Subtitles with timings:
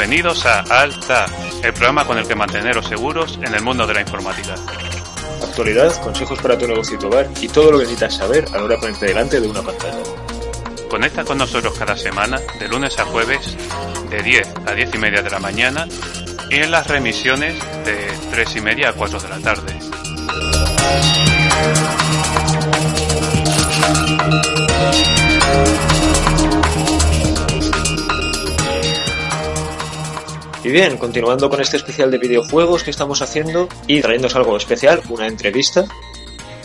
[0.00, 1.26] Bienvenidos a Alta,
[1.62, 4.54] el programa con el que manteneros seguros en el mundo de la informática.
[5.42, 8.56] Actualidad, consejos para tu negocio y tu hogar y todo lo que necesitas saber a
[8.56, 10.02] la hora de ponerte delante de una pantalla.
[10.88, 13.58] Conecta con nosotros cada semana, de lunes a jueves,
[14.08, 15.86] de 10 a 10 y media de la mañana
[16.48, 19.78] y en las remisiones de 3 y media a 4 de la tarde.
[30.62, 35.00] Y bien, continuando con este especial de videojuegos que estamos haciendo y trayéndonos algo especial,
[35.08, 35.86] una entrevista.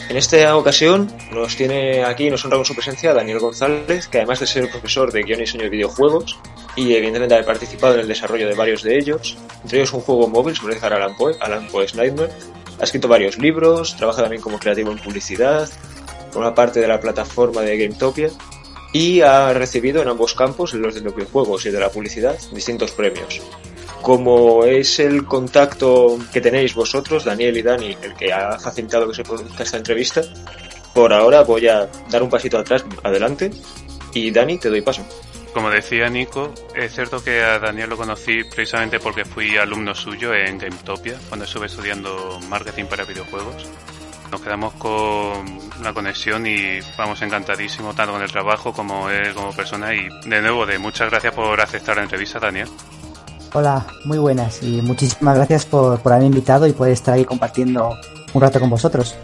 [0.09, 4.41] En esta ocasión nos tiene aquí, nos honra con su presencia Daniel González, que además
[4.41, 6.37] de ser profesor de guion y diseño de videojuegos
[6.75, 10.27] y evidentemente haber participado en el desarrollo de varios de ellos, entre ellos un juego
[10.27, 12.33] móvil sobre Edgar Allan Poe, Alan Poe's Nightmare,
[12.79, 15.69] ha escrito varios libros, trabaja también como creativo en publicidad,
[16.35, 18.29] una parte de la plataforma de GameTopia
[18.91, 22.91] y ha recibido en ambos campos, los de los videojuegos y de la publicidad, distintos
[22.91, 23.41] premios
[24.05, 29.15] como es el contacto que tenéis vosotros, Daniel y Dani, el que ha facilitado que
[29.15, 30.21] se produzca esta entrevista,
[30.93, 33.49] por ahora voy a dar un pasito atrás, adelante,
[34.13, 35.03] y Dani, te doy paso.
[35.55, 40.35] Como decía Nico, es cierto que a Daniel lo conocí precisamente porque fui alumno suyo
[40.35, 43.67] en GameTopia, cuando estuve estudiando marketing para videojuegos.
[44.31, 44.91] Nos quedamos con
[45.79, 50.41] una conexión y vamos encantadísimos tanto con el trabajo como él como persona y de
[50.43, 52.67] nuevo de muchas gracias por aceptar la entrevista Daniel.
[53.57, 57.97] Hola, muy buenas y muchísimas gracias por, por haberme invitado y poder estar ahí compartiendo
[58.33, 59.15] un rato con vosotros.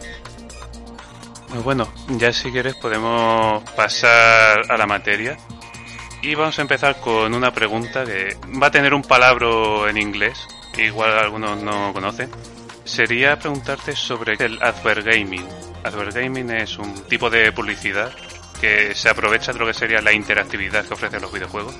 [1.49, 1.85] Pues bueno,
[2.17, 5.35] ya si quieres podemos pasar a la materia
[6.21, 9.49] y vamos a empezar con una pregunta que va a tener un palabra
[9.89, 12.29] en inglés, igual algunos no conocen.
[12.85, 15.45] Sería preguntarte sobre el advergaming.
[15.83, 18.13] Advergaming es un tipo de publicidad
[18.61, 21.75] que se aprovecha de lo que sería la interactividad que ofrecen los videojuegos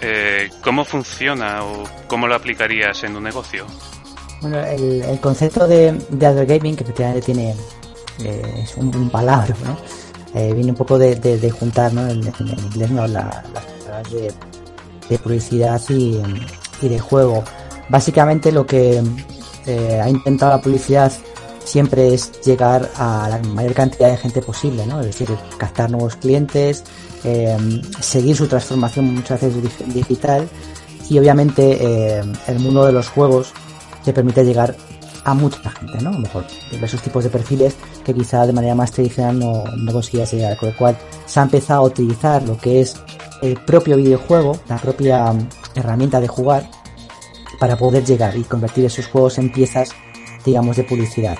[0.00, 3.66] eh, ¿cómo funciona o cómo lo aplicarías en un negocio?
[4.40, 7.54] Bueno, el, concepto de, de gaming, que efectivamente tiene
[8.22, 9.76] eh, es un, palabra, ¿no?
[10.38, 12.06] Eh, viene un poco de, juntar, ¿no?
[12.08, 13.06] En, inglés, ¿no?
[13.06, 13.44] las
[13.84, 14.12] palabras
[15.08, 16.20] de, publicidad y,
[16.82, 17.44] de juego.
[17.88, 19.02] Básicamente lo que
[20.02, 21.12] ha intentado la publicidad
[21.64, 25.00] siempre es llegar a la mayor cantidad de gente posible, ¿no?
[25.00, 25.28] Es decir,
[25.58, 26.84] captar nuevos clientes,
[27.24, 29.62] eh, seguir su transformación muchas veces
[29.94, 30.48] digital
[31.08, 33.52] y obviamente eh, el mundo de los juegos
[34.04, 34.76] te permite llegar
[35.24, 36.10] a mucha gente, ¿no?
[36.10, 39.92] A lo mejor diversos tipos de perfiles que quizá de manera más tradicional no, no
[39.92, 42.96] consiguías llegar, con lo cual se ha empezado a utilizar lo que es
[43.40, 46.68] el propio videojuego, la propia mm, herramienta de jugar,
[47.58, 49.90] para poder llegar y convertir esos juegos en piezas,
[50.44, 51.36] digamos, de publicidad.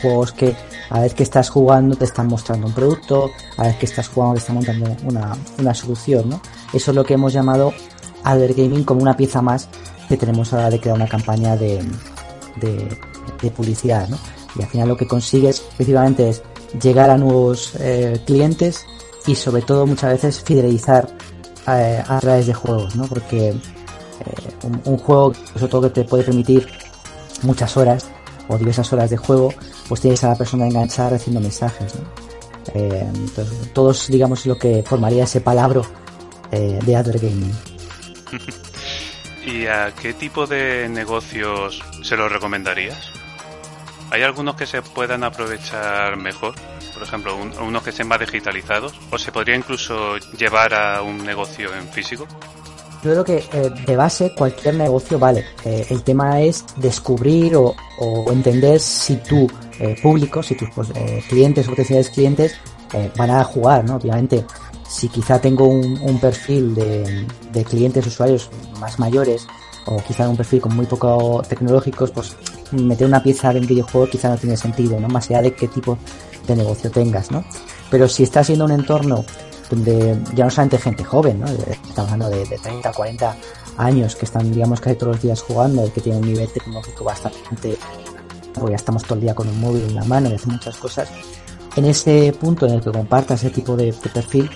[0.00, 0.54] juegos que
[0.92, 4.34] a vez que estás jugando te están mostrando un producto, a vez que estás jugando
[4.34, 6.42] te están montando una, una solución, ¿no?
[6.72, 7.72] Eso es lo que hemos llamado
[8.24, 9.68] Adver Gaming como una pieza más
[10.06, 11.82] que tenemos a la de crear una campaña de,
[12.60, 14.18] de, publicidad, ¿no?
[14.54, 16.42] Y al final lo que consigues efectivamente es
[16.80, 18.84] llegar a nuevos eh, clientes
[19.26, 21.08] y sobre todo muchas veces fidelizar
[21.68, 23.06] eh, a través de juegos, ¿no?
[23.06, 23.56] Porque eh,
[24.64, 26.68] un, un, juego, sobre todo que te puede permitir
[27.42, 28.06] muchas horas
[28.48, 29.52] o diversas horas de juego,
[29.92, 31.92] pues tienes a la persona enganchada recibiendo mensajes.
[32.72, 35.82] Eh, entonces, todos, digamos, lo que formaría ese palabra
[36.50, 37.52] eh, de Adver Gaming.
[39.46, 43.12] ¿Y a qué tipo de negocios se los recomendarías?
[44.10, 46.54] ¿Hay algunos que se puedan aprovechar mejor?
[46.94, 48.94] Por ejemplo, unos que estén más digitalizados.
[49.10, 52.26] ¿O se podría incluso llevar a un negocio en físico?
[53.02, 55.44] Yo creo que eh, de base cualquier negocio vale.
[55.64, 57.74] Eh, el tema es descubrir o,
[58.30, 59.48] entender si tu
[59.78, 60.88] eh, público, si tus pues,
[61.28, 62.56] clientes o potenciales clientes
[63.16, 63.96] van a jugar, ¿no?
[63.96, 64.44] Obviamente,
[64.88, 69.46] si quizá tengo un, perfil de, de, clientes, usuarios más mayores
[69.86, 72.36] o quizá un perfil con muy poco tecnológicos, pues
[72.72, 75.08] meter una pieza de un videojuego quizá no tiene sentido, ¿no?
[75.08, 75.96] Más allá de qué tipo
[76.46, 77.44] de negocio tengas, ¿no?
[77.90, 79.24] Pero si estás en un entorno
[79.72, 81.46] donde ya no solamente gente joven, ¿no?
[81.46, 83.36] estamos hablando de, 30, 40
[83.78, 87.78] años que están, digamos, casi todos los días jugando que tienen un nivel tecnológico bastante,
[88.52, 90.76] porque ya estamos todo el día con un móvil en la mano y hacen muchas
[90.76, 91.08] cosas.
[91.74, 94.50] En ese punto en el que compartas ese tipo de, perfil,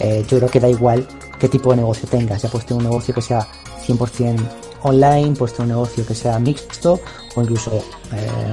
[0.00, 1.06] eh, yo creo que da igual
[1.38, 3.46] qué tipo de negocio tengas, ya puedes tener un negocio que sea
[3.86, 4.40] 100%
[4.82, 6.98] online, puedes tener un negocio que sea mixto
[7.36, 7.70] o incluso
[8.12, 8.52] eh,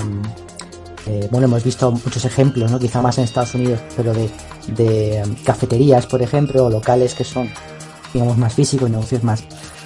[1.07, 2.79] eh, bueno, hemos visto muchos ejemplos, ¿no?
[2.79, 4.29] Quizá más en Estados Unidos, pero de,
[4.67, 7.49] de um, cafeterías, por ejemplo, o locales que son,
[8.13, 9.43] digamos, más físicos, negocios más,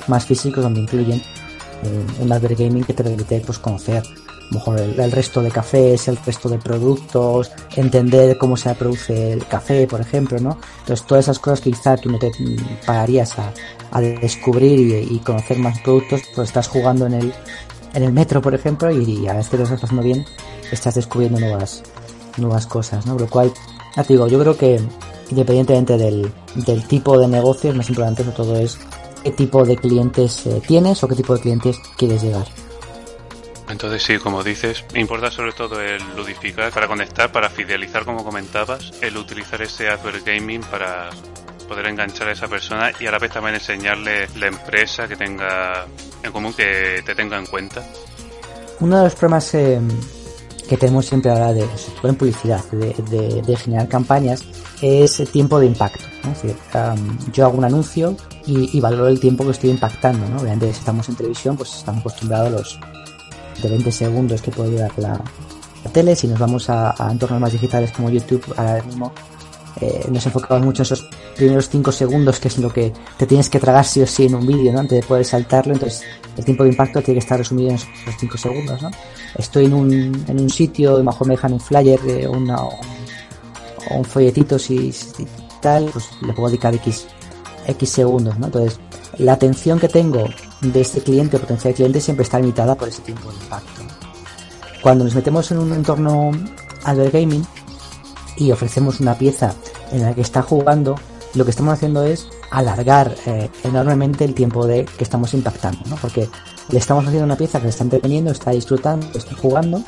[0.07, 4.03] más físicos, donde incluyen eh, un advert gaming que te permite pues, conocer
[4.51, 9.87] mejor el, resto de cafés, el resto de productos, entender cómo se produce el café,
[9.87, 10.57] por ejemplo, ¿no?
[10.79, 12.31] Entonces, todas esas cosas que quizá tú no te
[12.85, 13.53] pagarías a,
[13.91, 17.33] a descubrir y, conocer más productos, pues estás jugando en el,
[17.93, 20.25] en el metro, por ejemplo, y, a veces lo estás pasando bien,
[20.75, 21.83] estás descubriendo nuevas,
[22.37, 23.17] nuevas cosas, ¿no?
[23.17, 23.51] Lo cual,
[23.95, 24.79] ya te digo, yo creo que
[25.29, 28.77] independientemente del, del tipo de negocio, más importante sobre todo es
[29.23, 32.45] qué tipo de clientes eh, tienes o qué tipo de clientes quieres llegar.
[33.69, 38.91] Entonces sí, como dices, importa sobre todo el ludificar para conectar, para fidelizar como comentabas,
[39.01, 41.11] el utilizar ese Advert Gaming para
[41.67, 45.85] poder enganchar a esa persona y a la vez también enseñarle la empresa que tenga
[46.23, 47.83] en común, que te tenga en cuenta.
[48.79, 49.79] Uno de los problemas eh,
[50.69, 51.67] que tenemos siempre ahora de,
[52.03, 54.43] en publicidad, de, generar campañas,
[54.83, 56.05] es el tiempo de impacto.
[56.23, 56.55] Decir,
[57.33, 60.29] yo hago un anuncio y, valoro el tiempo que estoy impactando.
[60.29, 60.37] ¿no?
[60.37, 62.79] Obviamente, si estamos en televisión, pues estamos acostumbrados a los
[63.63, 65.19] de 20 segundos que puede durar la,
[65.91, 66.15] tele.
[66.15, 69.11] Si nos vamos a, entornos más digitales como YouTube, ahora mismo
[69.81, 73.49] eh, nos enfocamos mucho en esos primeros 5 segundos, que es lo que te tienes
[73.49, 74.79] que tragar sí o sí en un vídeo, ¿no?
[74.81, 76.03] Antes de poder saltarlo, entonces
[76.37, 77.89] el tiempo de impacto tiene que estar resumido en esos
[78.19, 78.91] 5 segundos, ¿no?
[79.37, 81.99] Estoy en un, en un sitio y mejor me dejan un flyer
[82.29, 82.79] una, o
[83.95, 84.93] un folletito si,
[85.61, 87.07] tal, pues le puedo dedicar X,
[87.67, 88.47] X segundos, ¿no?
[88.47, 88.79] Entonces,
[89.17, 90.25] la atención que tengo
[90.61, 93.81] de este cliente o potencial cliente siempre está limitada por ese tiempo de impacto.
[94.81, 96.31] Cuando nos metemos en un entorno
[96.83, 97.45] Advert Gaming
[98.37, 99.53] y ofrecemos una pieza
[99.91, 100.95] en la que está jugando,
[101.35, 105.95] lo que estamos haciendo es alargar eh, enormemente el tiempo de que estamos impactando, ¿no?
[105.97, 106.29] Porque
[106.69, 109.83] le estamos haciendo una pieza que se está entreteniendo, está disfrutando, está jugando,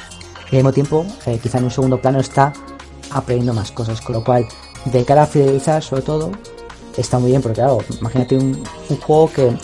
[0.51, 2.53] y al mismo tiempo, eh, quizá en un segundo plano está
[3.11, 4.45] aprendiendo más cosas, con lo cual,
[4.85, 6.31] de cara a fidelizar, sobre todo,
[6.97, 8.63] está muy bien, porque claro, imagínate un,
[9.01, 9.57] juego que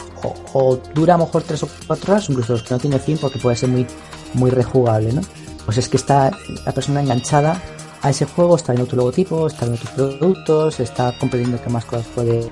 [0.53, 3.18] o, dura a lo mejor 3 o 4 horas, incluso los que no tiene fin,
[3.19, 3.85] porque puede ser muy,
[4.33, 5.21] muy rejugable, ¿no?
[5.65, 6.31] Pues es que está
[6.65, 7.62] la persona enganchada
[8.07, 11.86] a ese juego, está viendo tu logotipo, está viendo tus productos, está comprendiendo qué más
[11.86, 12.50] cosas puede,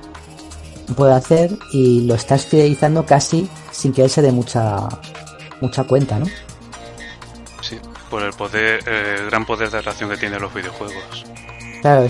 [0.96, 4.88] puede hacer y lo estás fidelizando casi sin que él se dé mucha,
[5.62, 6.26] mucha cuenta, ¿no?
[7.62, 7.80] Sí,
[8.10, 11.26] por el poder, el gran poder de atracción que tienen los videojuegos.
[11.82, 12.08] Claro,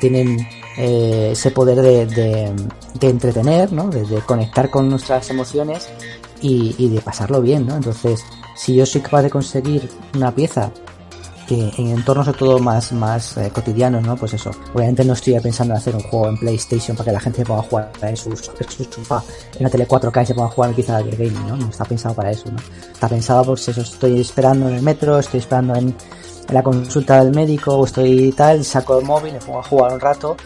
[0.00, 0.46] tienen
[0.76, 3.88] eh, ese poder de, de, entretener, ¿no?
[3.88, 5.88] De, conectar con nuestras emociones
[6.40, 7.76] y, y, de pasarlo bien, ¿no?
[7.76, 8.24] Entonces,
[8.54, 10.70] si yo soy capaz de conseguir una pieza
[11.46, 14.16] que en entornos sobre todo más, más eh, cotidianos, ¿no?
[14.16, 14.50] Pues eso.
[14.74, 17.44] Obviamente no estoy pensando en hacer un juego en PlayStation para que la gente se
[17.44, 19.22] ponga a jugar en su, sofá
[19.54, 21.56] en la tele 4K y se ponga a jugar quizá de gaming, ¿no?
[21.56, 22.58] No está pensado para eso, ¿no?
[22.92, 25.94] Está pensado por si eso estoy esperando en el metro, estoy esperando en,
[26.48, 29.98] la consulta del médico o estoy tal, saco el móvil, me pongo a jugar un
[29.98, 30.36] rato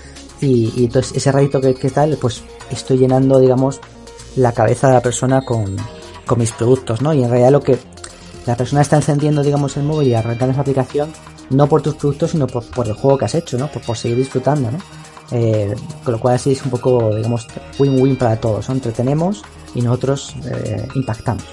[0.40, 3.80] y, y entonces ese ratito que, que tal, pues estoy llenando, digamos,
[4.36, 5.76] la cabeza de la persona con,
[6.24, 7.12] con mis productos, ¿no?
[7.12, 7.78] Y en realidad lo que
[8.50, 11.12] la persona está encendiendo, digamos, el móvil y arrancando esa aplicación
[11.50, 13.68] no por tus productos, sino por, el juego que has hecho, ¿no?
[13.68, 14.78] Por, seguir disfrutando, ¿no?
[15.30, 17.46] Eh, con lo cual así es un poco, digamos,
[17.78, 18.68] win-win para todos.
[18.68, 19.42] Entretenemos
[19.72, 21.44] y nosotros eh, impactamos.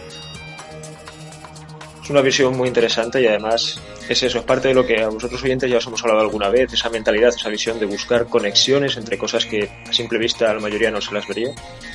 [2.04, 5.09] Es una visión muy interesante y además es eso, es parte de lo que a
[5.09, 8.95] vosotros oyentes ya os hemos hablado alguna vez, esa mentalidad, esa visión de buscar conexiones
[8.98, 11.54] entre cosas que a simple vista la mayoría no se las vería.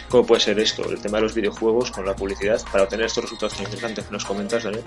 [0.09, 0.89] ¿Cómo puede ser esto?
[0.91, 4.13] El tema de los videojuegos con la publicidad para obtener estos resultados tan interesantes que
[4.13, 4.85] nos comentas, Daniel.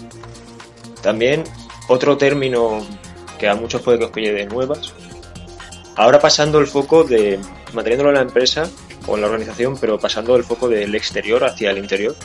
[1.01, 1.43] También
[1.87, 2.85] otro término
[3.39, 4.93] que a muchos puede que os pille de nuevas.
[5.95, 7.39] Ahora pasando el foco de,
[7.73, 8.69] manteniéndolo en la empresa
[9.07, 12.15] o en la organización, pero pasando el foco del exterior hacia el interior.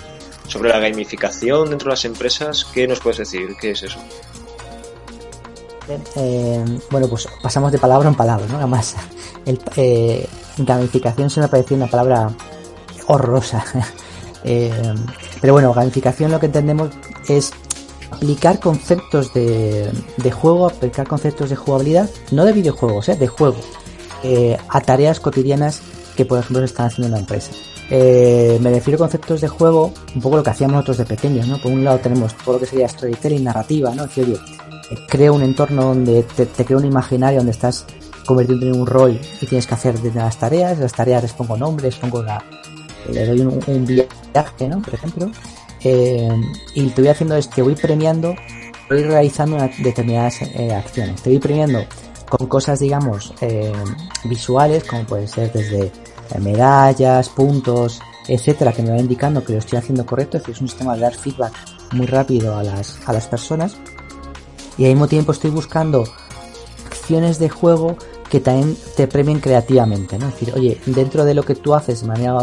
[0.46, 3.54] Sobre la gamificación dentro de las empresas, ¿qué nos puedes decir?
[3.60, 4.00] ¿Qué es eso?
[5.88, 8.58] Eh, bueno, pues pasamos de palabra en palabra, ¿no?
[8.58, 8.94] Además,
[9.46, 12.30] el, eh, gamificación se me parecido una palabra
[13.06, 13.64] horrorosa.
[14.42, 14.72] Eh,
[15.42, 16.88] pero bueno, gamificación lo que entendemos
[17.28, 17.52] es
[18.10, 19.92] aplicar conceptos de,
[20.32, 23.58] juego, aplicar conceptos de jugabilidad, no de videojuegos, de juego,
[24.66, 25.82] a tareas cotidianas
[26.16, 27.50] que por ejemplo se están haciendo en la empresa.
[27.90, 31.60] me refiero a conceptos de juego, un poco lo que hacíamos nosotros de pequeños, ¿no?
[31.60, 34.04] Por un lado tenemos todo lo que sería storytelling, narrativa, ¿no?
[34.04, 34.38] Oye,
[35.09, 37.87] creo un entorno donde te, creo un imaginario donde estás
[38.26, 41.97] convirtiendo en un rol y tienes que hacer las tareas, las tareas les pongo nombres,
[41.97, 42.42] pongo la,
[43.11, 44.80] le doy un, viaje, ¿no?
[44.82, 45.30] Por ejemplo,
[45.82, 46.28] eh,
[46.75, 48.35] y te voy haciendo es que voy premiando,
[48.88, 51.85] voy realizando determinadas eh, acciones, te voy premiando
[52.28, 53.73] con cosas, digamos, eh,
[54.25, 55.90] visuales, como puede ser desde
[56.38, 60.61] medallas, puntos, etcétera, que me va indicando que lo estoy haciendo correcto, es decir, es
[60.61, 61.52] un sistema de dar feedback
[61.92, 63.76] muy rápido a las, a las personas
[64.80, 66.04] y al mismo tiempo estoy buscando
[66.87, 67.99] acciones de juego
[68.30, 70.28] que también te premien creativamente, ¿no?
[70.28, 72.38] Es decir, oye, dentro de lo que tú haces de manera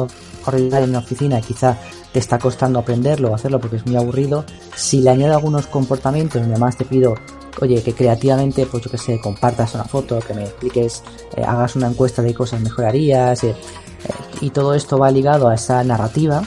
[0.46, 1.80] horrible en una oficina, quizá
[2.14, 6.40] te está costando aprenderlo o hacerlo porque es muy aburrido, si le añado algunos comportamientos
[6.40, 7.16] donde más te pido,
[7.60, 11.02] oye, que creativamente, pues yo que sé, compartas una foto, que me expliques,
[11.36, 15.56] eh, hagas una encuesta de cosas mejorarías, eh, eh, y todo esto va ligado a
[15.56, 16.44] esa narrativa,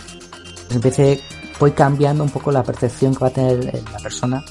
[0.67, 1.21] pues empecé,
[1.59, 4.45] voy cambiando un poco la percepción que va a tener la persona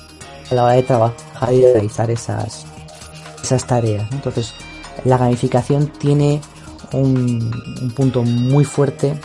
[0.51, 2.65] a la hora de trabajar y de realizar esas,
[3.41, 4.12] esas tareas.
[4.12, 4.53] Entonces,
[5.05, 6.41] la gamificación tiene
[6.93, 9.19] un, punto muy fuerte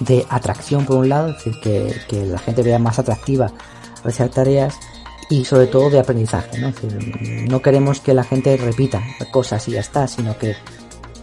[0.00, 3.52] de atracción por un lado, es decir, que, la gente vea más atractiva
[4.02, 4.74] realizar tareas
[5.30, 6.58] y sobre todo de aprendizaje.
[6.58, 6.72] ¿no?
[7.48, 10.56] no queremos que la gente repita cosas y ya está, sino que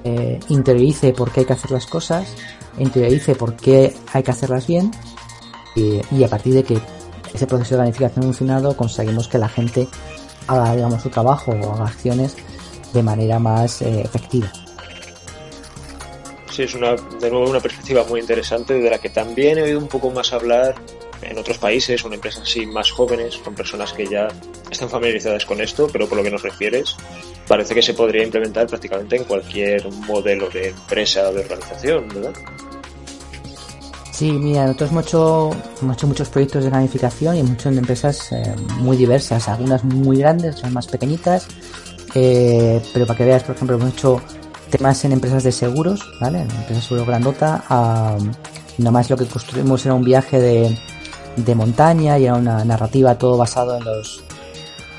[0.05, 2.33] eh, interiorice por qué hay que hacer las cosas,
[2.77, 4.91] interiorice por qué hay que hacerlas bien
[5.75, 6.79] y, a partir de que
[7.33, 9.87] ese proceso de planificación funcionado conseguimos que la gente
[10.47, 12.35] haga digamos su trabajo o haga acciones
[12.93, 14.51] de manera más eh, efectiva.
[16.51, 19.79] Sí, es una, de nuevo una perspectiva muy interesante de la que también he oído
[19.79, 20.75] un poco más hablar
[21.21, 24.27] en otros países o en empresas así más jóvenes, con personas que ya
[24.71, 26.95] están familiarizadas con esto, pero por lo que nos refieres,
[27.47, 32.33] parece que se podría implementar prácticamente en cualquier modelo de empresa o de organización, ¿verdad?
[34.19, 35.51] Sí, mira, nosotros hemos hecho,
[36.05, 40.87] muchos proyectos de gamificación y muchas empresas eh, muy diversas, algunas muy grandes, otras más
[40.87, 41.47] pequeñitas,
[42.15, 44.21] eh, pero para que veas, por ejemplo, hemos hecho
[44.69, 46.39] temas en empresas de seguros, ¿vale?
[46.39, 50.77] En empresas de seguros grandota, nada más lo que construimos era un viaje de,
[51.37, 54.21] de montaña y era una narrativa todo basado en los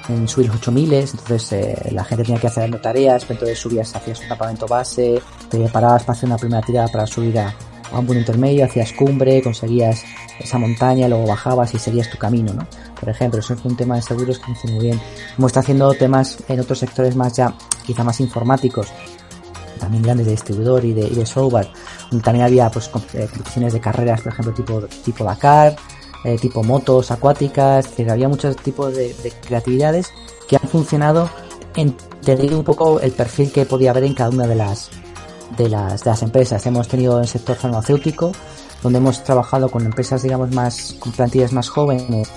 [0.09, 4.19] en subir los 8000, entonces eh, la gente tenía que hacer tareas, entonces subías, hacías
[4.21, 7.55] un campamento base, te preparabas para hacer una primera tirada para subir a,
[7.93, 10.05] a un punto intermedio, hacías cumbre, conseguías
[10.39, 12.67] esa montaña, luego bajabas y seguías tu camino, ¿no?
[12.99, 15.01] Por ejemplo, eso fue un tema de seguros que funciona muy bien.
[15.37, 17.55] Hemos estado haciendo temas en otros sectores más ya,
[17.85, 18.89] quizá más informáticos,
[19.79, 21.69] también grandes de distribuidor y de, y de software.
[22.23, 25.77] También había pues eh, competiciones de carreras, por ejemplo, tipo, tipo Dakar,
[26.25, 29.15] eh, tipo motos acuáticas, que había muchos tipos de,
[29.47, 30.13] creatividades
[30.49, 31.31] que han funcionado
[31.75, 34.91] entendiendo un poco el perfil que podía haber en cada una de las,
[35.57, 36.65] de las, de las empresas.
[36.67, 38.33] Hemos tenido el sector farmacéutico,
[38.83, 42.29] donde hemos trabajado con empresas, digamos, más, con plantillas más jóvenes,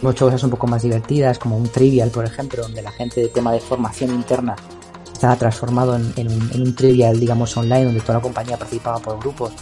[0.00, 3.28] hemos cosas un poco más divertidas, como un trivial, por ejemplo, donde la gente de
[3.28, 4.56] tema de formación interna
[5.12, 9.52] estaba transformado en, un, un, trivial, digamos, online, donde toda la compañía participaba por grupos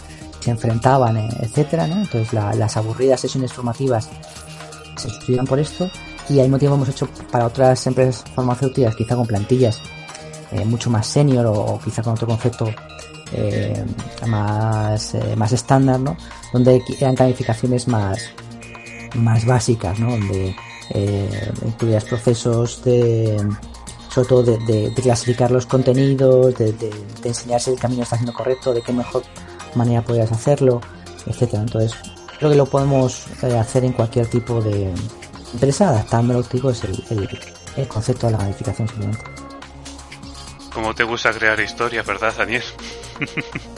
[0.41, 1.85] se enfrentaban, eh, etcétera.
[1.85, 4.09] Entonces las aburridas sesiones formativas
[4.97, 5.89] se sustituían por esto
[6.29, 9.79] y al mismo tiempo hemos hecho para otras empresas farmacéuticas, quizá con plantillas
[10.51, 12.69] eh, mucho más senior o, quizá con otro concepto
[13.33, 13.85] eh,
[14.27, 16.17] más, más estándar, ¿no?
[16.53, 18.19] Donde eran calificaciones más,
[19.15, 20.11] más básicas, ¿no?
[20.11, 20.55] Donde
[21.65, 23.37] incluías procesos de
[24.13, 26.91] sobre todo de, clasificar los contenidos, de, de,
[27.23, 29.23] enseñar si el camino está siendo correcto, de qué mejor
[29.75, 30.81] manera podrías hacerlo,
[31.25, 31.63] etcétera.
[31.63, 31.93] Entonces,
[32.37, 34.93] creo que lo podemos eh, hacer en cualquier tipo de
[35.53, 37.29] empresa, adaptándolo, es el,
[37.77, 39.23] el, concepto de la gamificación simplemente.
[40.73, 42.63] Como te gusta crear historias, ¿verdad, Daniel?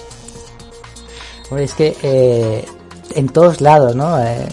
[1.57, 2.65] es que eh,
[3.15, 4.19] en todos lados, ¿no?
[4.19, 4.47] Eh,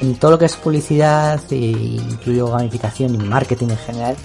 [0.00, 4.16] en, todo lo que es publicidad, e incluyo gamificación y marketing en general,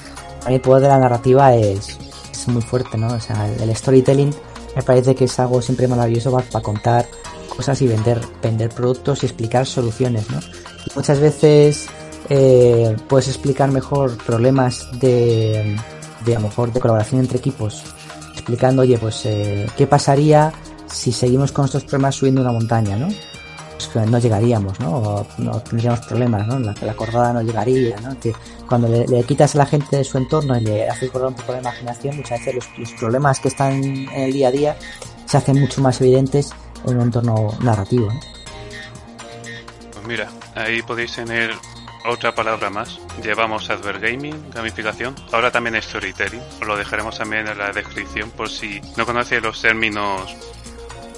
[0.44, 1.98] a mí el poder de la narrativa es,
[2.48, 3.08] muy fuerte, ¿no?
[3.08, 4.34] O sea, el storytelling
[4.74, 7.06] me parece que es algo siempre maravilloso para, contar
[7.50, 10.39] cosas y vender, vender productos y explicar soluciones, ¿no?
[10.96, 11.88] Muchas veces
[12.29, 15.75] eh, puedes explicar mejor problemas de,
[16.27, 17.84] de a lo mejor de colaboración entre equipos,
[18.34, 20.51] explicando, oye, pues eh, qué pasaría
[20.91, 23.07] si seguimos con estos problemas subiendo una montaña, ¿no?
[23.93, 24.98] Pues no llegaríamos, ¿no?
[24.98, 26.60] O no tendríamos problemas, ¿no?
[26.60, 28.19] La, la cordada no llegaría, ¿no?
[28.19, 28.34] Que
[28.67, 31.53] cuando le, quitas a la gente de su entorno y le haces correr un poco
[31.53, 34.77] de imaginación, muchas veces los, problemas que están en el día a día
[35.25, 36.51] se hacen mucho más evidentes
[36.86, 38.10] en un entorno narrativo.
[39.93, 41.51] Pues mira, ahí podéis tener
[42.07, 42.99] otra palabra más.
[43.21, 46.41] Llevamos Advergaming, gamificación, ahora también storytelling.
[46.61, 50.35] Os lo dejaremos también en la descripción por si no conocéis los términos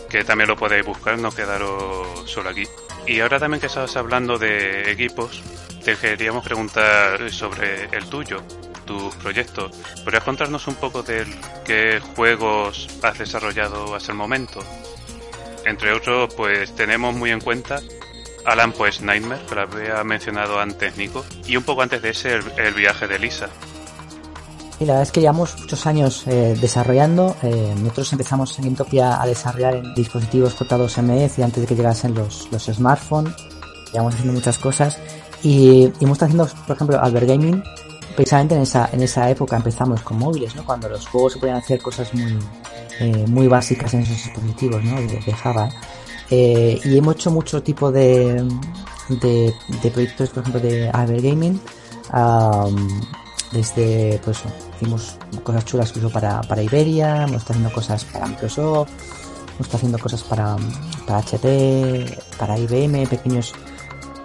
[0.09, 2.63] que también lo podéis buscar, no quedaros solo aquí.
[3.05, 5.41] Y ahora también que estabas hablando de equipos,
[5.83, 8.43] te queríamos preguntar sobre el tuyo,
[8.85, 9.71] tus proyectos.
[10.03, 11.25] ¿Podrías contarnos un poco de
[11.63, 14.61] qué juegos has desarrollado hasta el momento?
[15.65, 17.79] Entre otros, pues tenemos muy en cuenta
[18.49, 22.33] Alan pues Nightmare, que lo había mencionado antes Nico, y un poco antes de ese
[22.35, 23.47] el, viaje de Lisa.
[24.79, 27.35] Y la verdad es que llevamos muchos años eh, desarrollando.
[27.43, 32.13] Eh, nosotros empezamos en Intopia a desarrollar en dispositivos J2MS y antes de que llegasen
[32.13, 33.33] los, los smartphones.
[33.91, 34.99] Llevamos haciendo muchas cosas
[35.43, 37.63] y, hemos estado haciendo, por ejemplo, Albert Gaming,
[38.15, 40.65] precisamente en esa, en esa época empezamos con móviles, ¿no?
[40.65, 42.37] Cuando los juegos se podían hacer cosas muy,
[42.99, 44.99] eh, muy básicas en esos dispositivos ¿no?
[44.99, 45.69] de, Java.
[46.29, 48.43] Eh, y hemos hecho mucho tipo de,
[49.09, 51.59] de, proyectos, por ejemplo, de Gaming.
[53.51, 54.39] desde, pues,
[54.75, 58.89] hicimos cosas chulas incluso para, para Iberia, hemos estado haciendo cosas para Microsoft,
[59.55, 60.55] hemos estado haciendo cosas para,
[61.07, 63.53] para HP, para IBM, pequeños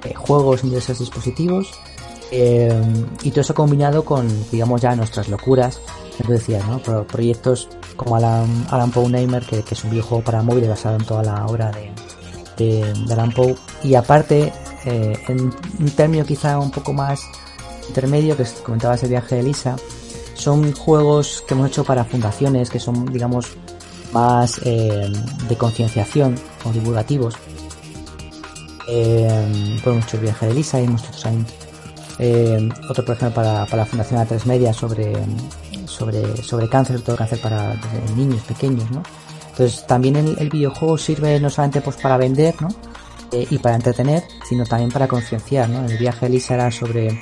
[0.05, 1.73] eh, juegos en diversos dispositivos.
[2.31, 5.81] y todo eso combinado con, digamos, ya nuestras locuras
[6.23, 6.79] tú decías, ¿no?
[7.05, 9.11] proyectos como Alan, Alan Poe
[9.49, 11.93] que, es un videojuego para móviles basado en toda la obra de,
[12.57, 13.57] de, Alan Poe.
[13.83, 14.53] Y aparte,
[14.85, 17.21] eh, en un término quizá un poco más
[17.89, 19.77] intermedio, que comentabas el viaje de Lisa,
[20.35, 23.47] son juegos que hemos hecho para fundaciones, que son, digamos,
[24.13, 25.13] más eh,
[25.49, 27.35] de concienciación o divulgativos.
[28.89, 31.29] Eh, por mucho el viaje de Lisa y hemos hecho
[32.19, 35.13] eh, otro por ejemplo para, para la Fundación A3 Media sobre
[35.87, 37.75] sobre, sobre cáncer, todo cáncer para
[38.17, 39.03] niños pequeños, ¿no?
[39.51, 42.69] Entonces también el, videojuego sirve no solamente pues para vender, ¿no?
[43.31, 45.87] Eh, y para entretener, sino también para concienciar, ¿no?
[45.87, 47.21] El viaje de Lisa era sobre,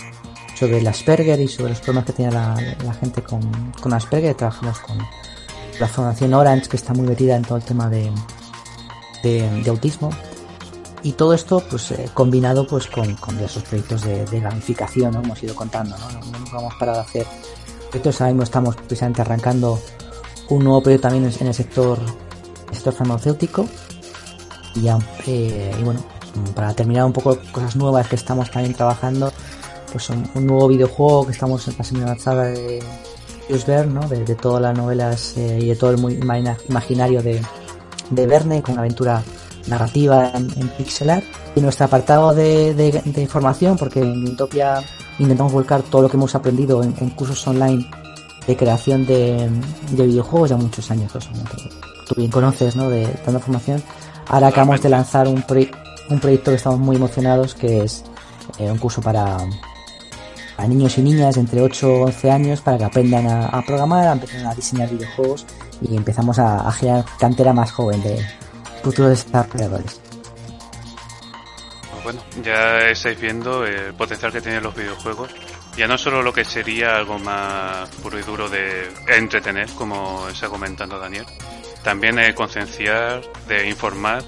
[0.58, 2.56] sobre el Asperger y sobre los problemas que tiene la,
[2.98, 4.34] gente con, con Asperger.
[4.34, 4.98] Trabajamos con
[5.78, 8.10] la Fundación Orange, que está muy metida en todo el tema de,
[9.22, 10.10] de, autismo.
[11.04, 15.20] Y todo esto, pues, eh, combinado, pues, con, con esos proyectos de, de gamificación, ¿no?
[15.20, 16.10] Hemos ido contando, ¿no?
[16.10, 17.26] No, vamos para hacer
[17.90, 18.20] proyectos.
[18.20, 19.80] Ahora mismo estamos precisamente arrancando
[20.48, 21.98] un nuevo proyecto también en el sector,
[22.70, 23.66] sector farmacéutico.
[24.76, 24.88] Y,
[25.26, 26.04] eh, bueno,
[26.54, 29.32] para terminar un poco cosas nuevas que estamos también trabajando,
[29.90, 32.82] pues un, nuevo videojuego que estamos en fase avanzada de
[33.66, 34.08] Ver, ¿no?
[34.08, 37.42] De, todas las novelas eh, y de todo el muy imaginario de,
[38.08, 39.22] de Verne, con una aventura
[39.66, 41.24] narrativa en, en pixel art.
[41.54, 44.82] Y nuestro apartado de, de, información, porque en Utopia
[45.18, 47.88] intentamos volcar todo lo que hemos aprendido en, cursos online
[48.46, 49.50] de creación de,
[49.90, 51.12] videojuegos ya muchos años.
[52.08, 52.88] tú bien conoces, ¿no?
[52.88, 53.82] De tanta formación.
[54.28, 58.04] Ahora acabamos de lanzar un, proyecto que estamos muy emocionados, que es
[58.58, 59.36] eh, un curso para,
[60.68, 64.54] niños y niñas entre 8 y 11 años para que aprendan a, programar, a a
[64.54, 65.44] diseñar videojuegos
[65.80, 68.24] y empezamos a, a generar cantera más joven de
[68.82, 70.00] futuros desarrolladores
[72.02, 75.30] bueno, ya estáis viendo el potencial que tienen los videojuegos.
[75.76, 80.48] Ya no solo lo que sería algo más puro y duro de entretener, como está
[80.48, 81.24] comentando Daniel,
[81.82, 84.22] también de concienciar, de informar,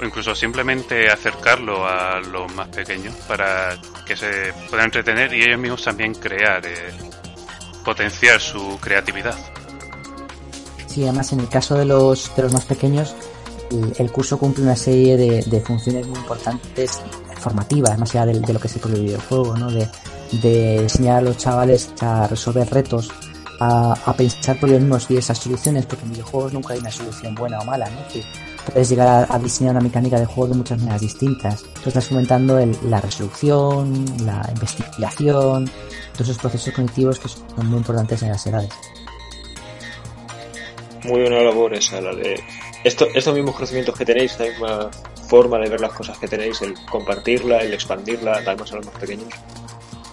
[0.00, 5.58] o incluso simplemente acercarlo a los más pequeños para que se puedan entretener y ellos
[5.58, 6.94] mismos también crear, eh,
[7.84, 9.36] potenciar su creatividad.
[10.86, 13.14] Sí, además en el caso de los, de los más pequeños,
[13.70, 17.00] el, curso cumple una serie de, funciones muy importantes
[17.40, 19.70] formativas, más allá de, lo que es el videojuego, ¿no?
[19.70, 19.88] De,
[20.82, 23.10] enseñar a los chavales a resolver retos,
[23.60, 27.34] a, pensar por ellos mismos y esas soluciones, porque en videojuegos nunca hay una solución
[27.34, 28.00] buena o mala, ¿no?
[28.72, 31.64] puedes llegar a, diseñar una mecánica de juego de muchas maneras distintas.
[31.82, 35.70] Tú estás fomentando la resolución, la investigación,
[36.12, 38.70] todos esos procesos cognitivos que son muy importantes en las edades.
[41.04, 42.34] Muy buena labor esa, la de
[42.86, 44.90] esto, estos mismos conocimientos que tenéis, esta misma
[45.28, 48.86] forma de ver las cosas que tenéis, el compartirla, el expandirla, dar más a los
[48.86, 49.28] más pequeños,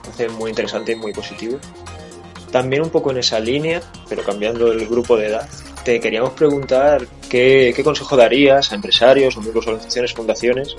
[0.09, 1.59] hace muy interesante y muy positivo.
[2.51, 5.47] También un poco en esa línea, pero cambiando el grupo de edad,
[5.86, 10.75] te queríamos preguntar qué, consejo darías a empresarios o miembros de organizaciones, fundaciones,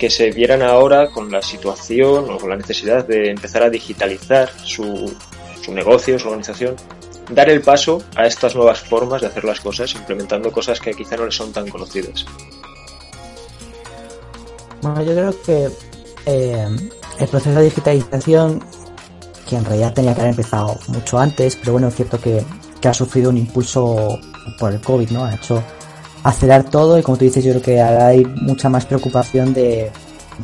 [0.00, 4.50] que se vieran ahora con la situación o con la necesidad de empezar a digitalizar
[4.64, 5.14] su,
[5.62, 6.74] su negocio, su organización,
[7.30, 11.16] dar el paso a estas nuevas formas de hacer las cosas, implementando cosas que quizá
[11.16, 12.24] no les son tan conocidas.
[14.82, 15.68] Bueno, yo creo que
[16.26, 16.68] eh,
[17.18, 18.62] el proceso de digitalización,
[19.48, 22.44] que en realidad tenía que haber empezado mucho antes, pero bueno, es cierto que,
[22.82, 24.18] ha sufrido un impulso
[24.58, 25.26] por el COVID, ¿no?
[25.26, 25.62] Ha hecho
[26.22, 29.90] acelerar todo y como tú dices, yo creo que ahora hay mucha más preocupación de,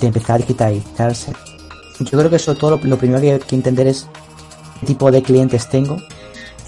[0.03, 1.33] empezar a digitalizarse.
[2.01, 4.07] Yo creo que sobre todo lo, primero que hay que entender es
[4.81, 5.97] qué tipo de clientes tengo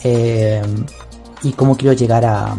[0.04, 0.62] eh,
[1.42, 2.56] y cómo quiero llegar a,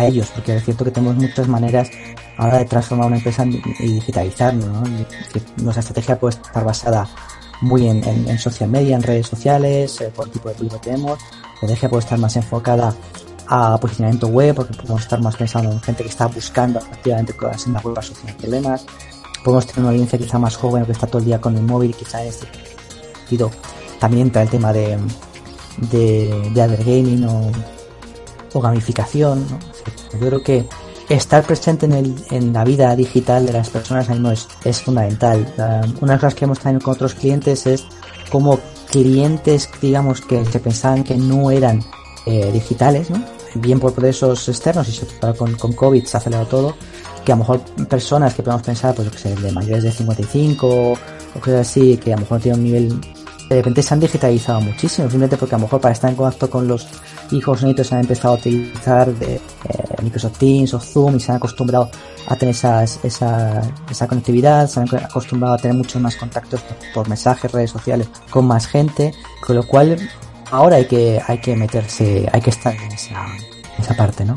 [0.00, 1.90] ellos, porque es cierto que tenemos muchas maneras
[2.36, 4.64] ahora de transformar una empresa y digitalizarnos.
[4.64, 4.84] ¿no?
[5.56, 7.08] nuestra estrategia puede estar basada
[7.62, 11.18] muy en, social media, en redes sociales, eh, por tipo de público que tenemos.
[11.18, 12.94] La estrategia puede estar más enfocada
[13.48, 17.66] a posicionamiento web, porque podemos estar más pensando en gente que está buscando activamente cosas
[17.66, 18.86] en la web para solucionar problemas.
[19.42, 21.92] Podemos tener una audiencia quizá más joven que está todo el día con el móvil,
[21.96, 22.46] quizá en este
[23.16, 23.50] sentido
[23.98, 24.98] también entra el tema de,
[25.90, 29.46] de, de gaming o, gamificación.
[30.12, 30.66] Yo creo que
[31.08, 34.82] estar presente en, el, en la vida digital de las personas ahí no es, es
[34.82, 35.46] fundamental.
[36.00, 37.86] una de las cosas que hemos tenido con otros clientes es
[38.30, 38.58] como
[38.90, 41.84] clientes, digamos, que se pensaban que no eran
[42.26, 43.22] eh, digitales, ¿no?
[43.54, 46.76] bien por procesos externos y sobre todo con, con COVID se ha acelerado todo,
[47.24, 50.98] que a lo mejor personas que podemos pensar, pues que de mayores de 55 o
[51.40, 53.00] cosas así, que a lo mejor tienen un nivel,
[53.48, 56.50] de repente se han digitalizado muchísimo, simplemente porque a lo mejor para estar en contacto
[56.50, 56.86] con los
[57.30, 59.40] hijos nietos han empezado a utilizar de, eh,
[60.02, 61.90] Microsoft Teams o Zoom y se han acostumbrado
[62.26, 66.60] a tener esa, esa conectividad, se han acostumbrado a tener muchos más contactos
[66.92, 69.14] por, mensajes, redes sociales con más gente,
[69.46, 69.98] con lo cual
[70.50, 73.26] ahora hay que, hay que meterse, hay que estar en esa,
[73.78, 74.34] esa parte, ¿no?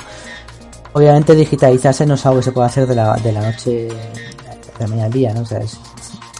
[0.93, 4.79] Obviamente digitalizarse no es algo que se puede hacer de la, de la noche, de
[4.79, 5.41] la mañana al día, ¿no?
[5.41, 5.77] O sea, es,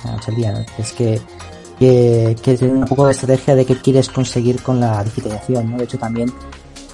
[0.03, 0.65] la noche al día, ¿no?
[0.77, 1.21] Es que,
[1.81, 5.77] que, que tener un poco de estrategia de qué quieres conseguir con la digitalización, ¿no?
[5.77, 6.31] De hecho también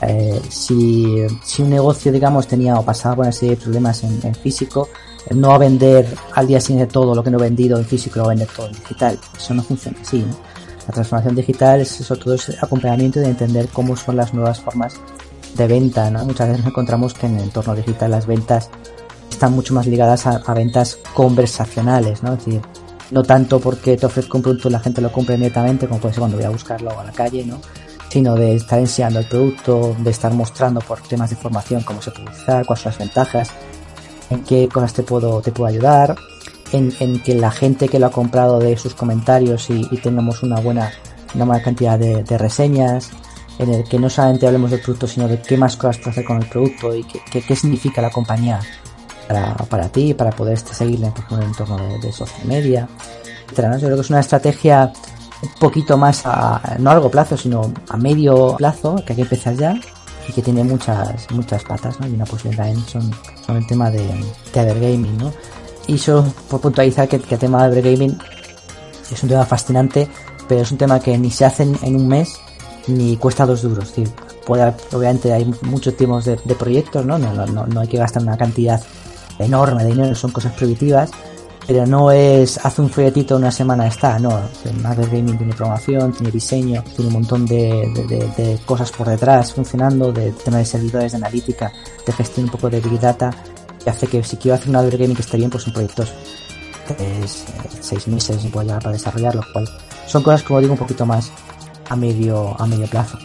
[0.02, 4.34] eh, si, si, un negocio, digamos, tenía o pasaba por una serie de problemas en,
[4.34, 4.88] físico,
[5.32, 8.20] no va a vender al día siguiente todo lo que no he vendido en físico,
[8.20, 9.20] lo va a vender todo en digital.
[9.36, 10.24] Eso no funciona así.
[10.88, 14.94] La transformación digital es sobre todo ese acompañamiento de entender cómo son las nuevas formas
[15.58, 16.10] de venta.
[16.10, 16.24] ¿no?
[16.24, 18.70] Muchas veces encontramos que en el entorno digital las ventas
[19.30, 22.34] están mucho más ligadas a, ventas conversacionales, ¿no?
[22.34, 22.62] Es decir,
[23.12, 26.14] no tanto porque te ofrezco un producto y la gente lo compre inmediatamente, como puede
[26.14, 27.60] ser cuando voy a buscarlo a la calle, ¿no?
[28.10, 32.12] sino de estar enseñando el producto, de estar mostrando por temas de formación cómo se
[32.12, 33.50] puede utilizar, cuáles son las ventajas,
[34.30, 36.16] en qué cosas te puedo, te puedo ayudar,
[36.72, 36.92] en,
[37.22, 40.92] que la gente que lo ha comprado de sus comentarios y, tengamos una buena,
[41.36, 43.12] una buena cantidad de, reseñas,
[43.60, 46.26] en el que no solamente hablemos del producto, sino de qué más cosas puedes hacer
[46.26, 48.60] con el producto y qué, qué, significa la compañía
[49.28, 52.88] para, para ti, para poder este, en el entorno de, social media,
[53.52, 53.74] etc.
[53.74, 54.92] Yo creo que es una estrategia
[55.42, 59.22] un poquito más a, no a largo plazo, sino a medio plazo, que hay que
[59.24, 59.76] empezar ya
[60.28, 62.08] y que tiene muchas muchas patas, ¿no?
[62.08, 63.12] Y una posibilidad también son,
[63.46, 64.04] son el tema de,
[64.54, 65.32] de Evergaming, ¿no?
[65.88, 68.18] Y solo por puntualizar que, que el tema de Evergaming
[69.12, 70.08] es un tema fascinante,
[70.48, 72.36] pero es un tema que ni se hace en, un mes
[72.88, 73.98] ni cuesta dos duros.
[73.98, 74.10] Es
[74.46, 77.18] puede, obviamente hay muchos tipos de, proyectos, ¿no?
[77.18, 77.68] No, ¿no?
[77.68, 78.82] no hay que gastar una cantidad
[79.40, 81.12] enorme de dinero, son cosas prohibitivas,
[81.68, 84.42] pero no es hace un folletito una semana está, no.
[84.82, 90.32] Marvel Gaming tiene programación, tiene diseño, tiene un montón de, cosas por detrás funcionando, de
[90.32, 91.72] tema de servidores, de analítica,
[92.06, 93.32] de gestión un poco de Big Data,
[93.84, 96.14] que hace que si quiero hacer una Marvel Gaming que esté bien, pues son proyectos
[96.88, 97.46] tres,
[97.82, 99.68] seis meses se puede llegar para desarrollarlo, cual
[100.08, 101.34] son cosas como digo un poquito más
[101.90, 103.20] a medio, a medio plazo.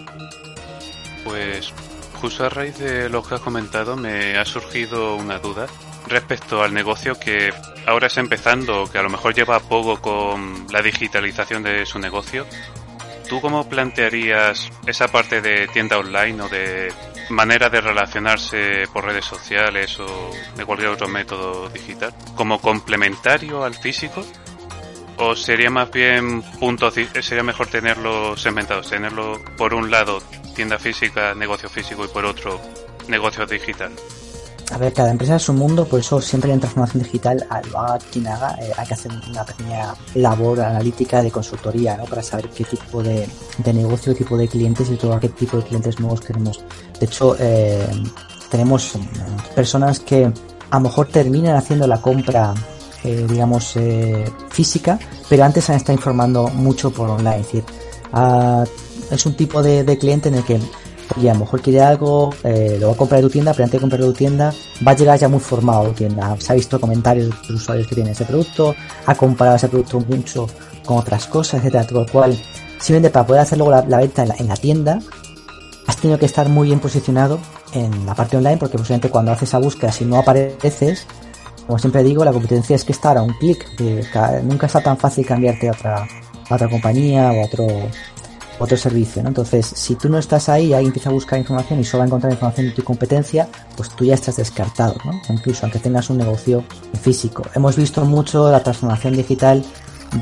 [1.24, 1.72] Pues
[2.20, 5.66] justo a raíz de lo que has comentado me ha surgido una duda
[6.06, 7.52] respecto al negocio que
[7.86, 12.46] ahora está empezando, que a lo mejor lleva poco con la digitalización de su negocio,
[13.28, 16.92] ¿tú cómo plantearías esa parte de tienda online o de
[17.30, 23.74] manera de relacionarse por redes sociales o de cualquier otro método digital como complementario al
[23.74, 24.24] físico?
[25.18, 30.22] ¿O sería más bien puntos, sería mejor tenerlo segmentados, tenerlo por un lado
[30.54, 32.60] tienda física, negocio físico y por otro
[33.08, 33.92] negocio digital?
[34.72, 37.98] A ver, cada empresa es un mundo, por eso siempre en transformación digital, lo haga
[38.10, 42.04] quien haga, eh, hay que hacer una pequeña labor analítica de consultoría, ¿no?
[42.04, 43.28] Para saber qué tipo de,
[43.72, 46.64] negocio, qué tipo de clientes y todo qué tipo de clientes nuevos queremos.
[46.98, 47.86] De hecho, eh,
[48.50, 48.98] tenemos eh,
[49.54, 52.54] personas que a lo mejor terminan haciendo la compra,
[53.04, 53.74] digamos,
[54.48, 57.40] física, pero antes han estado informando mucho por online.
[57.40, 57.64] Es decir,
[58.12, 58.64] ah,
[59.10, 60.58] es un tipo de, de cliente en el que
[61.20, 63.64] y a lo mejor quiere algo, eh, lo va a comprar de tu tienda, pero
[63.64, 64.52] antes de comprarlo de tu tienda,
[64.86, 66.40] va a llegar ya muy formado a.
[66.40, 68.74] Se ha visto comentarios de los usuarios que tienen ese producto,
[69.06, 70.46] ha comparado ese producto mucho
[70.84, 72.36] con otras cosas, etcétera, todo lo cual,
[72.78, 75.00] simplemente para poder hacer luego la, venta en la, tienda,
[75.86, 77.38] has tenido que estar muy bien posicionado
[77.74, 81.06] en la parte online, porque posiblemente cuando haces esa búsqueda, si no apareces,
[81.66, 83.64] como siempre digo, la competencia es que estar a un clic,
[84.42, 86.08] nunca está tan fácil cambiarte a otra,
[86.48, 87.66] a otra compañía o a otro,
[88.62, 89.28] otro servicio, ¿no?
[89.28, 92.06] Entonces, si tú no estás ahí, alguien empieza a buscar información y solo va a
[92.06, 95.12] encontrar información de tu competencia, pues tú ya estás descartado, ¿no?
[95.28, 96.64] Incluso aunque tengas un negocio
[97.00, 97.42] físico.
[97.54, 99.64] Hemos visto mucho la transformación digital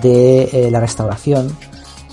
[0.00, 1.57] de eh, la restauración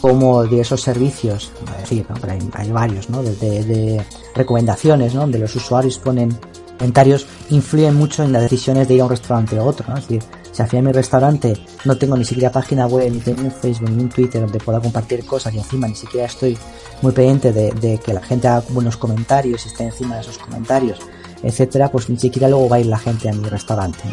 [0.01, 2.05] como diversos servicios, decir,
[2.53, 3.23] hay, varios, ¿no?
[3.23, 5.21] De, de, recomendaciones, ¿no?
[5.21, 6.37] Donde los usuarios ponen
[6.77, 9.85] comentarios, influyen mucho en las decisiones de ir a un restaurante u otro.
[9.95, 13.43] Es decir, si al final mi restaurante no tengo ni siquiera página web, ni tengo
[13.43, 16.57] un Facebook, ni un Twitter donde pueda compartir cosas y encima ni siquiera estoy
[17.01, 20.99] muy pendiente de, que la gente haga buenos comentarios y esté encima de esos comentarios,
[21.43, 24.03] etcétera, pues ni siquiera luego va a ir la gente a mi restaurante.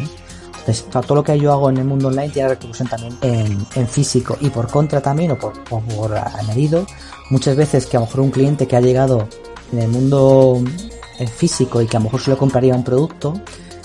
[0.59, 4.37] Entonces, todo lo que yo hago en el mundo online tiene repercusión también en, físico
[4.41, 6.85] y por contra también o por, o por añadido,
[7.29, 9.27] muchas veces que a lo mejor un cliente que ha llegado
[9.71, 10.63] en el mundo
[11.19, 13.33] en físico y que a lo mejor solo compraría un producto,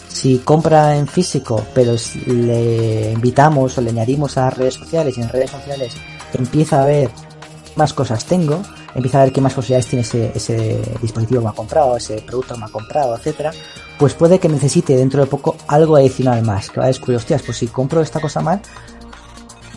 [0.08, 1.94] si compra en físico, pero
[2.26, 5.94] le invitamos o le añadimos a redes sociales y en redes sociales
[6.34, 7.10] empieza a ver
[7.76, 8.60] más cosas tengo,
[8.94, 12.20] empieza a ver qué más posibilidades tiene ese, ese dispositivo que me ha comprado, ese
[12.22, 13.52] producto que me ha comprado, etcétera,
[13.98, 17.42] pues puede que necesite dentro de poco algo adicional más, que va a descubrir, hostias,
[17.42, 18.60] pues si compro esta cosa mal,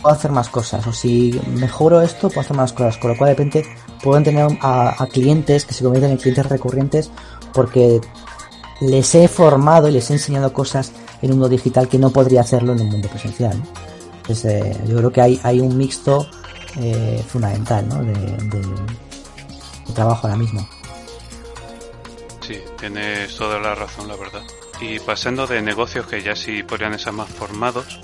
[0.04, 3.30] puedo hacer más cosas, o si mejoro esto, puedo hacer más cosas, con lo cual
[3.30, 3.64] de repente
[4.02, 7.10] pueden tener a, clientes que se convierten en clientes recurrentes
[7.54, 8.02] porque
[8.82, 12.42] les he formado y les he enseñado cosas en un mundo digital que no podría
[12.42, 13.58] hacerlo en un mundo presencial.
[14.16, 16.26] Entonces, eh, yo creo que hay, un mixto
[16.76, 18.04] eh, fundamental ¿no?
[18.04, 20.68] de, de trabajo ahora mismo.
[22.40, 24.42] Sí, tienes toda la razón, la verdad.
[24.82, 28.00] Y pasando de negocios que ya sí podrían ser más formados,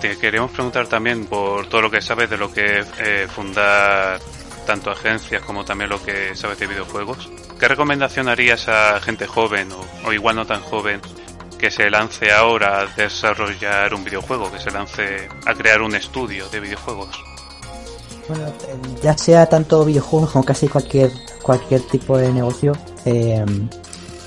[0.00, 4.20] te queremos preguntar también por todo lo que sabes de lo que es eh, fundar
[4.66, 7.28] tanto agencias como también lo que sabes de videojuegos.
[7.58, 9.68] ¿Qué recomendación harías a gente joven
[10.04, 11.00] o, igual no tan joven
[11.58, 16.48] que se lance ahora a desarrollar un videojuego, que se lance a crear un estudio
[16.50, 17.08] de videojuegos?
[18.28, 18.52] Bueno,
[19.02, 21.10] ya sea tanto videojuegos como casi cualquier
[21.42, 22.72] cualquier tipo de negocio,
[23.06, 23.44] eh,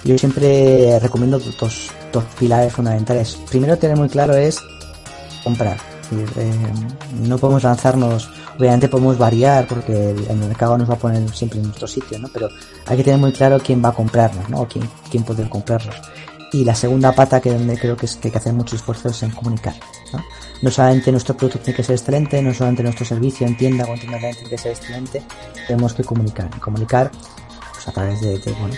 [0.03, 3.38] yo siempre recomiendo dos, dos pilares fundamentales.
[3.49, 4.60] Primero, tener muy claro es
[5.43, 5.77] comprar.
[6.12, 6.54] Eh,
[7.21, 11.65] no podemos lanzarnos, obviamente podemos variar porque el, mercado nos va a poner siempre en
[11.65, 12.27] nuestro sitio, ¿no?
[12.34, 12.49] Pero
[12.86, 14.62] hay que tener muy claro quién va a comprarnos, ¿no?
[14.62, 15.95] O quién, quién puede comprarnos.
[16.54, 19.08] Y la segunda pata que donde creo que, es, que hay que hacer mucho esfuerzo
[19.08, 19.75] es en comunicar.
[20.62, 20.69] ¿no?
[20.69, 23.99] solamente nuestro producto tiene que ser excelente, no solamente nuestro servicio en tienda o en
[24.01, 25.23] tiene que ser excelente,
[25.65, 26.49] tenemos que comunicar.
[26.60, 27.10] Comunicar
[27.71, 28.75] pues, a través de, bueno,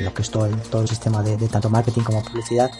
[0.00, 2.70] lo que es todo el, todo el sistema de, tanto marketing como publicidad,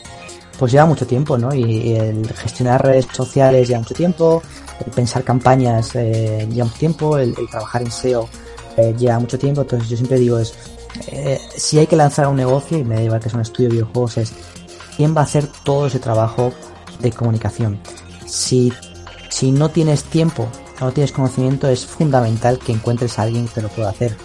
[0.58, 1.54] pues lleva mucho tiempo, ¿no?
[1.54, 4.42] Y, el gestionar redes sociales lleva mucho tiempo,
[4.84, 8.28] el pensar campañas eh, lleva mucho tiempo, el, trabajar en SEO
[8.76, 9.62] eh, lleva mucho tiempo.
[9.62, 10.54] Entonces yo siempre digo es,
[11.08, 13.68] eh, si hay que lanzar un negocio, y me da igual que es un estudio
[13.68, 14.32] de videojuegos, es
[14.96, 16.52] quién va a hacer todo ese trabajo
[16.98, 17.78] de comunicación.
[18.26, 18.72] Si,
[19.28, 20.48] si no tienes tiempo,
[20.80, 24.16] no tienes conocimiento, es fundamental que encuentres a alguien que te lo pueda hacer.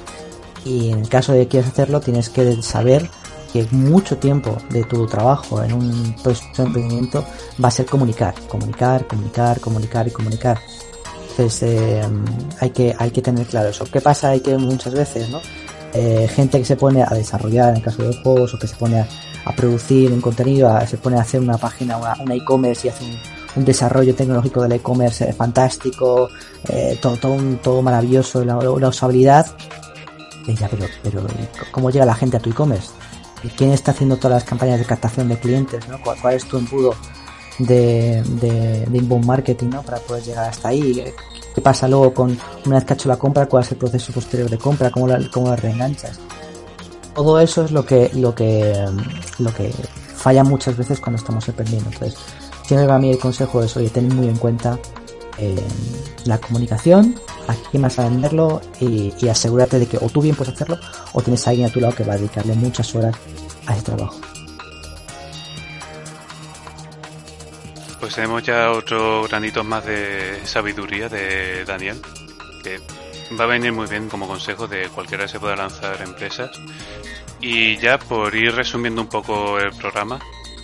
[0.65, 3.10] Y en el caso de que quieras hacerlo, tienes que saber
[3.54, 6.16] que mucho tiempo de tu trabajo en un
[6.58, 7.24] emprendimiento
[7.63, 10.60] va a ser comunicar, comunicar, comunicar, comunicar y comunicar.
[11.30, 12.02] Entonces eh,
[12.60, 13.86] hay que hay que tener claro eso.
[13.86, 14.30] ¿Qué pasa?
[14.30, 15.39] Hay que muchas veces, ¿no?
[15.94, 18.76] Eh, gente que se pone a desarrollar en el caso de juegos o que se
[18.76, 19.08] pone a,
[19.56, 23.06] producir un contenido, se pone a hacer una página, una e-commerce y hace
[23.56, 26.28] un, desarrollo tecnológico del e-commerce eh, fantástico,
[27.00, 29.46] todo, todo, todo maravilloso, la, la usabilidad.
[30.48, 31.28] Pero, pero
[31.72, 32.89] ¿cómo llega la gente a tu e-commerce?
[33.49, 35.97] Quién está haciendo todas las campañas de captación de clientes, ¿no?
[36.01, 36.95] ¿Cuál, es tu embudo
[37.60, 38.23] de,
[38.91, 39.84] inbound marketing, ¿no?
[39.84, 41.03] Para poder llegar hasta ahí.
[41.53, 43.45] ¿Qué pasa luego con una vez que ha hecho la compra?
[43.45, 44.89] ¿Cuál es el proceso posterior de compra?
[44.89, 46.19] ¿Cómo la, cómo la reenganchas?
[47.13, 48.73] Todo eso es lo que, lo que,
[49.38, 49.71] lo que
[50.15, 51.89] falla muchas veces cuando estamos aprendiendo.
[51.91, 52.19] Entonces,
[52.65, 54.79] siempre para mí el consejo es, oye, ten muy en cuenta
[55.38, 55.56] eh,
[56.26, 57.15] la comunicación,
[57.48, 60.78] a quién vas a venderlo y, y, asegúrate de que o tú bien puedes hacerlo
[61.13, 63.15] o tienes a alguien a tu lado que va a dedicarle muchas horas
[63.65, 64.19] a ese trabajo.
[68.00, 72.02] Pues tenemos ya otro granito más de sabiduría de Daniel,
[72.62, 72.80] que
[73.39, 76.52] va a venir muy bien como consejo de cualquiera que se pueda lanzar empresas.
[77.39, 80.19] Y ya por ir resumiendo un poco el programa,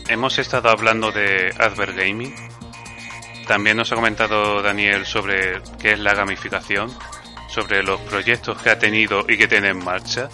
[0.10, 2.36] hemos estado hablando de Advert Gaming,
[3.50, 6.96] también nos ha comentado Daniel sobre qué es la gamificación,
[7.48, 10.30] sobre los proyectos que ha tenido y que tiene en marcha.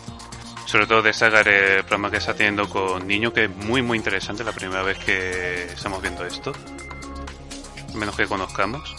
[0.65, 4.43] Sobre todo destacar el programa que está teniendo con niños, que es muy muy interesante,
[4.43, 6.51] la primera vez que estamos viendo esto.
[7.93, 8.93] Menos que conozcamos.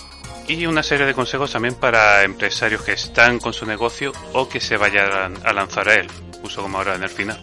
[0.48, 4.60] Y una serie de consejos también para empresarios que están con su negocio o que
[4.60, 6.08] se vayan a lanzar a él,
[6.40, 7.38] justo como ahora en el final.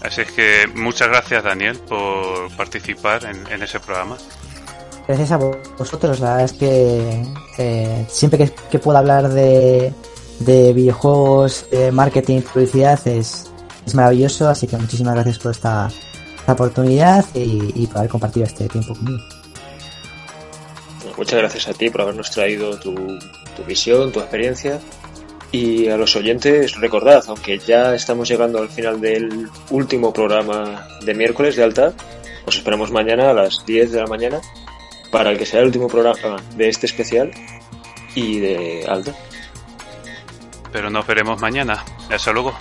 [0.00, 4.16] Así es que muchas gracias Daniel por participar en, en ese programa
[5.06, 6.20] gracias a vosotros.
[6.20, 7.22] La verdad es que
[7.58, 9.92] eh, siempre que, que pueda hablar de,
[10.40, 13.50] de videojuegos, de marketing, publicidad, es,
[13.86, 14.48] es maravilloso.
[14.48, 15.88] Así que muchísimas gracias por esta,
[16.46, 19.18] oportunidad y, por haber compartido este tiempo conmigo.
[21.16, 24.78] Muchas gracias a ti por habernos traído tu, tu visión, tu experiencia.
[25.50, 31.14] Y a los oyentes, recordad, aunque ya estamos llegando al final del último programa de
[31.14, 31.92] miércoles de alta,
[32.46, 34.40] os esperamos mañana a las 10 de la mañana
[35.10, 37.30] para el que sea el último programa de este especial
[38.14, 39.14] y de Alta.
[40.72, 41.84] Pero nos veremos mañana.
[42.10, 42.56] Hasta luego.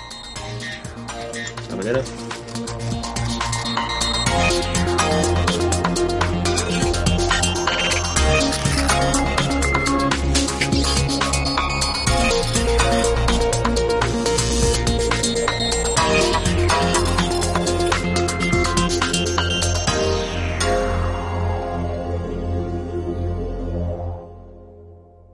[1.57, 2.01] Hasta mañana.